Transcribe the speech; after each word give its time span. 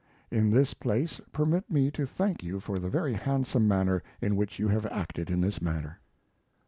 In 0.31 0.49
this 0.49 0.73
place 0.73 1.21
permit 1.31 1.69
me 1.69 1.91
to 1.91 2.07
thank 2.07 2.43
you 2.43 2.59
for 2.59 2.79
the 2.79 2.89
very 2.89 3.13
handsome 3.13 3.67
manner 3.67 4.01
in 4.19 4.35
which 4.35 4.57
you 4.57 4.67
have 4.69 4.87
acted 4.87 5.29
in 5.29 5.41
this 5.41 5.61
matter." 5.61 5.99